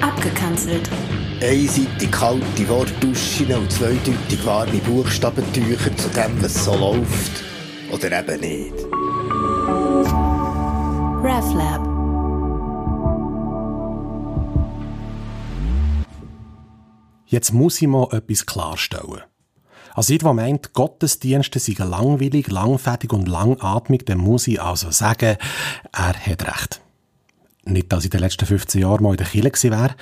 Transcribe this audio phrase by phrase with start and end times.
[0.00, 0.88] Abgekanzelt.
[1.42, 7.44] Einseitig kalte Wortduschen und zweideutig warme Buchstabentücher zu dem, was so läuft.
[7.90, 8.74] Oder eben nicht.
[11.22, 12.00] RefLab.
[17.26, 19.22] Jetzt muss ich mal etwas klarstellen.
[19.94, 25.36] Also jeder, der meint, Gottesdienste seien langweilig, langfertig und langatmig, dann muss ich also sagen,
[25.92, 26.80] er hat recht.
[27.64, 29.94] Nicht, dass ich in den letzten 15 Jahren mal in der Kirche wäre.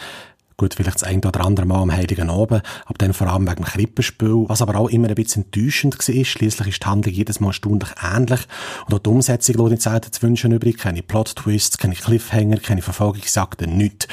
[0.60, 3.62] Gut, vielleicht das ein oder andere Mal am Heiligen Abend, aber dann vor allem wegen
[3.62, 6.24] dem Krippenspiel, was aber auch immer ein bisschen enttäuschend war.
[6.24, 8.41] Schliesslich ist die Handlung jedes Mal stundlich ähnlich.
[8.87, 10.77] Und auch die Umsetzung lässt in Zeiten zu wünschen übrig.
[10.77, 14.09] Keine Plot-Twists, keine Cliffhanger, keine Verfolgungsjagden, nichts.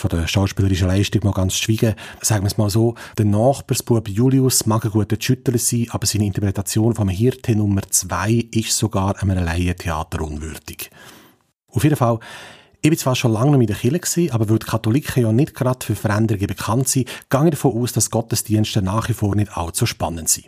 [0.00, 1.94] Von der schauspielerischen Leistung mal ganz schweigen.
[2.22, 6.24] Sagen wir es mal so, der Nachbarsbub Julius mag ein guter Schüttler sein, aber seine
[6.24, 10.90] Interpretation vom Hirte Nummer zwei ist sogar einem Laientheater unwürdig.
[11.68, 12.18] Auf jeden Fall,
[12.80, 15.84] ich bin zwar schon lange in der Kirche aber weil die Katholiken ja nicht gerade
[15.84, 19.84] für Veränderungen bekannt sind, gehe ich davon aus, dass Gottesdienste nach wie vor nicht allzu
[19.84, 20.46] spannend sind.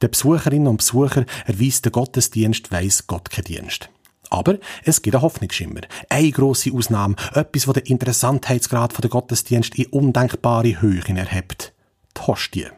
[0.00, 3.90] Der Besucherinnen und Besucher erweist den Gottesdienst, weiss Gott kein Dienst.
[4.32, 5.82] Aber es gibt einen Hoffnungsschimmer.
[6.08, 11.74] Eine grosse Ausnahme, etwas, das den Interessantheitsgrad der Gottesdienst in undenkbare Höhen erhebt.
[12.16, 12.68] Die Hostie.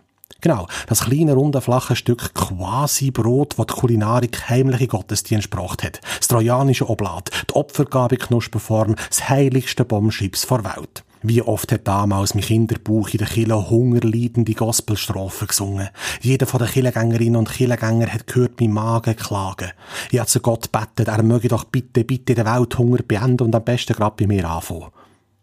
[0.41, 6.00] Genau, das kleine, runde, flache Stück quasi Brot, das die Kulinarik heimliche Gottesdienst gebracht hat.
[6.19, 11.05] Das trojanische Oblat, die Opfergabe Knusperform, das heiligste Bombschips vor Welt.
[11.27, 15.89] Wie oft hat damals mein Kinderbauch in der Kille hungerleidende Gospelstrophen gesungen.
[16.20, 19.70] Jeder von den Killengängerinnen und Killengänger hat gehört mein Magen klagen.
[20.11, 23.64] Ich habe zu Gott bettet, er möge doch bitte, bitte den Welthunger beenden und am
[23.64, 24.91] besten gerade bei mir anfangen.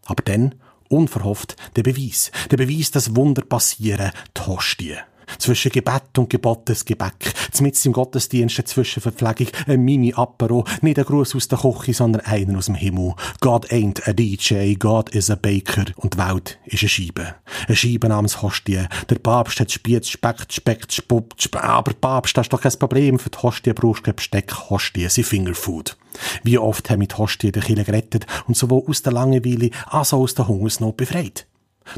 [0.05, 0.53] Aber dann
[0.87, 2.31] unverhofft der Beweis.
[2.51, 4.97] Der Beweis, dass Wunder passieren, die Hostie.
[5.37, 7.33] Zwischen Gebet und gebotenes Gebäck.
[7.51, 10.65] Zmitz im Gottesdienst eine Zwischenverpflegung, ein Mini-Apero.
[10.81, 13.13] Nicht ein Gruß aus der Küche, sondern einer aus dem Himmel.
[13.39, 15.85] God ain't a DJ, God is a Baker.
[15.95, 17.35] Und die Welt ist eine Scheibe.
[17.67, 18.85] Eine Scheibe namens Hostie.
[19.09, 23.19] Der Papst hat Spiez, speckt, speckt, spuppt, sp aber Papst, das ist doch kein Problem.
[23.19, 25.97] Für die Hostie brauchst du Besteck, Hostie, sie Fingerfood.
[26.43, 30.19] Wie oft haben mit Hostie den Kille gerettet und sowohl aus der Langeweile als auch
[30.19, 31.47] aus der Hungersnot befreit.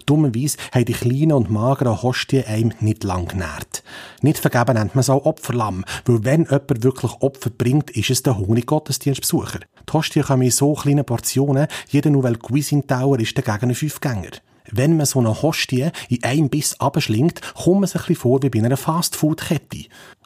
[0.06, 3.84] Dummerweise haben die kleinen und mageren Hostien einem nicht lang genährt.
[4.22, 8.24] Nicht vergeben nennt man es auch Opferlamm, weil wenn jemand wirklich Opfer bringt, ist es
[8.24, 9.60] der hungrige Gottesdienstbesucher.
[9.60, 14.32] Die Hostien kommen in so kleinen Portionen, jeder Nouvelle Cuisine Tower ist dagegen ein Fünfgänger.
[14.72, 18.42] Wenn man so eine Hostie in einem Biss abschlingt, kommt man sich ein bisschen vor
[18.44, 19.86] wie bei einer Fastfood-Kette.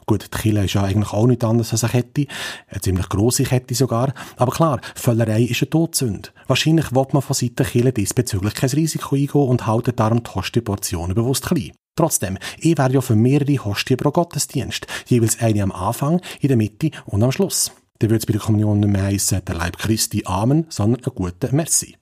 [0.09, 2.28] Gut, die Kille ist ja eigentlich auch nicht anders als eine Kette.
[2.69, 4.13] Eine ziemlich grosse Kette sogar.
[4.38, 6.29] Aber klar, Völlerei ist eine Todsünde.
[6.47, 11.13] Wahrscheinlich will man von Seiten Kille diesbezüglich kein Risiko eingehen und haltet darum die Hostie-Portionen
[11.13, 11.73] bewusst klein.
[11.97, 14.88] Trotzdem, ich wäre ja für mehrere Hostien pro Gottesdienst.
[15.07, 17.73] Jeweils eine am Anfang, in der Mitte und am Schluss.
[18.00, 21.16] Dann würde es bei der Kommunion nicht mehr heissen, der Leib Christi Amen, sondern ein
[21.16, 21.97] guter Merci.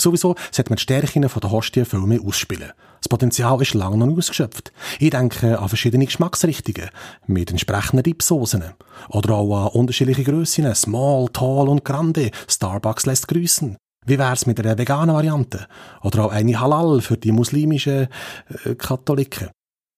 [0.00, 2.72] Sowieso sollte man die Stärken der Hostie ausspielen.
[3.00, 4.72] Das Potenzial ist lange noch nicht ausgeschöpft.
[4.98, 6.90] Ich denke an verschiedene Geschmacksrichtungen
[7.26, 8.64] mit entsprechenden Dipsoßen.
[9.08, 12.30] Oder auch an unterschiedliche Grössen, Small, Tall und Grande.
[12.48, 13.76] Starbucks lässt grüßen.
[14.06, 15.66] Wie wär's mit einer veganen Variante?
[16.02, 18.08] Oder auch eine Halal für die muslimischen
[18.64, 19.50] äh, Katholiken?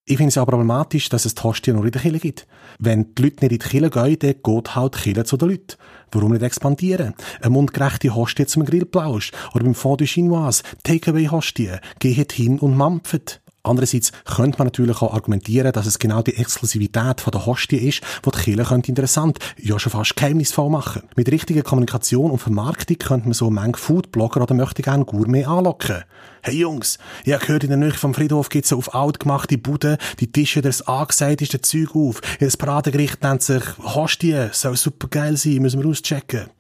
[0.05, 2.49] Ich finde es ja problematisch, dass es die Hostie nur in der Kirche gibt.
[2.81, 5.51] Wenn die Leute nicht in die Kirche gehen, dann geht halt die Kirche zu den
[5.51, 5.77] Leuten.
[6.11, 7.15] Warum nicht expandieren?
[7.41, 9.31] Eine mundgerechte Hostie zum Grillplausch.
[9.55, 10.65] Oder beim Fondue Chinoise.
[10.83, 11.77] Takeaway-Hostie.
[12.01, 13.42] Geht hin und mampft.
[13.65, 18.01] Andererseits könnte man natürlich auch argumentieren, dass es genau die Exklusivität von der Hostie ist,
[18.27, 21.03] die die Kirche könnte interessant, ja schon fast geheimnisvoll machen.
[21.15, 26.03] Mit richtiger Kommunikation und Vermarktung könnte man so Menge Foodblogger oder möchte gerne Gourmet anlocken.
[26.43, 29.59] Hey Jungs, ich habe gehört, in der Nähe vom Friedhof gibt es auf alt gemachte
[29.59, 32.21] Bude, die Tische, das angesagt ist, der Zeug auf.
[32.41, 36.51] Das Paradegericht nennt sich Hostie, soll super geil sein, müssen wir auschecken.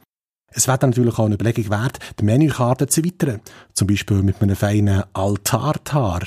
[0.54, 3.40] Es wäre natürlich auch eine Überlegung wert, die Menükarte zu erweitern.
[3.72, 6.26] Zum Beispiel mit einem feinen Altartar,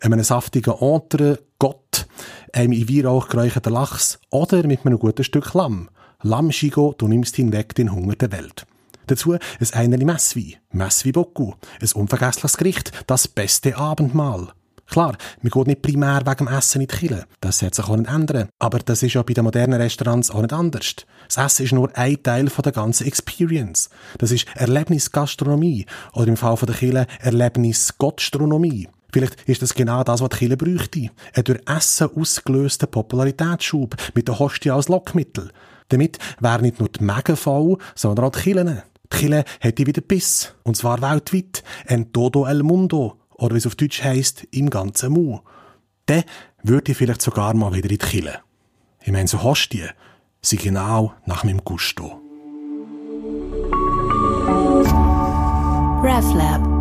[0.00, 2.06] einem saftigen Entre Gott,
[2.52, 5.88] einem in Weihrauch geräucherten Lachs oder mit einem guten Stück Lamm.
[6.22, 8.66] Lammschigo, du nimmst hinweg den Hunger der Welt.
[9.06, 9.40] Dazu ein
[9.72, 14.52] Einerli Messwein, Messwein Boku, ein unvergessliches Gericht, das beste Abendmahl.
[14.88, 17.26] Klar, wir gehen nicht primär wegen dem Essen in die Kirche.
[17.40, 18.48] Das sollte sich auch nicht ändern.
[18.58, 20.94] Aber das ist ja bei den modernen Restaurants auch nicht anders.
[21.28, 23.90] Das Essen ist nur ein Teil von der ganzen Experience.
[24.18, 25.86] Das ist Erlebnisgastronomie.
[26.12, 28.88] Oder im Fall von der Kirche Erlebnisgottstronomie.
[29.12, 31.10] Vielleicht ist das genau das, was die Kirche bräuchte.
[31.34, 35.50] Ein durch Essen ausgelöster Popularitätsschub mit der Hostie als Lockmittel.
[35.88, 38.82] Damit wäre nicht nur die Mägen voll, sondern auch die Kirchen.
[39.12, 40.54] Die Kirche hätte wieder Biss.
[40.64, 41.62] Und zwar weltweit.
[41.86, 45.40] En todo el mundo oder wie es auf Deutsch heisst, im ganzen Mu.
[46.06, 46.24] Dann
[46.62, 48.40] würde ich vielleicht sogar mal wieder in die Kille.
[49.02, 49.90] Ich meine, so Hostien
[50.42, 52.20] sind genau nach meinem Gusto.
[56.02, 56.75] Revlab.